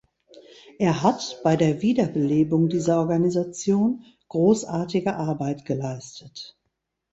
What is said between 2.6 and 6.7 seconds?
dieser Organisation großartige Arbeit geleistet.